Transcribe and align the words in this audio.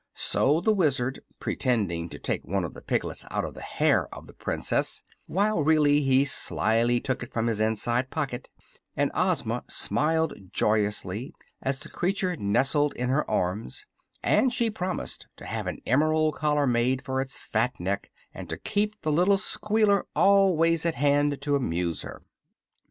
So 0.15 0.61
the 0.61 0.73
Wizard 0.73 1.19
pretended 1.37 2.09
to 2.09 2.17
take 2.17 2.43
one 2.43 2.63
of 2.63 2.73
the 2.73 2.81
piglets 2.81 3.23
out 3.29 3.45
of 3.45 3.53
the 3.53 3.61
hair 3.61 4.07
of 4.11 4.25
the 4.25 4.33
Princess 4.33 5.03
(while 5.27 5.61
really 5.61 6.01
he 6.01 6.25
slyly 6.25 6.99
took 6.99 7.21
it 7.21 7.31
from 7.31 7.45
his 7.45 7.59
inside 7.61 8.09
pocket) 8.09 8.49
and 8.97 9.11
Ozma 9.13 9.63
smiled 9.67 10.33
joyously 10.51 11.35
as 11.61 11.79
the 11.81 11.89
creature 11.89 12.35
nestled 12.35 12.93
in 12.95 13.09
her 13.09 13.29
arms, 13.29 13.85
and 14.23 14.51
she 14.51 14.71
promised 14.71 15.27
to 15.35 15.45
have 15.45 15.67
an 15.67 15.77
emerald 15.85 16.33
collar 16.33 16.65
made 16.65 17.05
for 17.05 17.21
its 17.21 17.37
fat 17.37 17.79
neck 17.79 18.09
and 18.33 18.49
to 18.49 18.57
keep 18.57 18.99
the 19.03 19.11
little 19.11 19.37
squealer 19.37 20.07
always 20.15 20.83
at 20.83 20.95
hand 20.95 21.39
to 21.41 21.55
amuse 21.55 22.01
her. 22.01 22.23